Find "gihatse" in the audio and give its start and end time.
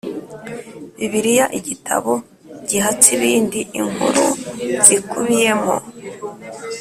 2.69-3.07